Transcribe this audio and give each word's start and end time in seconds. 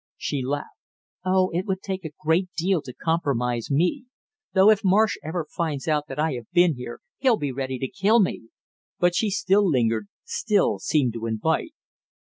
She 0.17 0.41
laughed. 0.41 0.79
"Oh, 1.23 1.51
it 1.53 1.67
would 1.67 1.83
take 1.83 2.03
a 2.03 2.11
great 2.19 2.49
deal 2.57 2.81
to 2.81 2.91
compromise 2.91 3.69
me; 3.69 4.05
though 4.51 4.71
if 4.71 4.83
Marsh 4.83 5.15
ever 5.23 5.45
finds 5.47 5.87
out 5.87 6.07
that 6.07 6.17
I 6.17 6.31
have 6.33 6.49
been 6.51 6.73
here 6.73 7.01
he'll 7.19 7.37
be 7.37 7.51
ready 7.51 7.77
to 7.77 7.87
kill 7.87 8.19
me!" 8.19 8.47
But 8.97 9.13
she 9.13 9.29
still 9.29 9.69
lingered, 9.69 10.07
still 10.23 10.79
seemed 10.79 11.13
to 11.13 11.27
invite. 11.27 11.75